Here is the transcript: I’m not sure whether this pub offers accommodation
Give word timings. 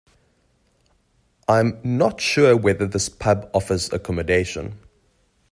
I’m 1.47 1.79
not 1.83 2.19
sure 2.19 2.57
whether 2.57 2.87
this 2.87 3.07
pub 3.07 3.47
offers 3.53 3.93
accommodation 3.93 4.79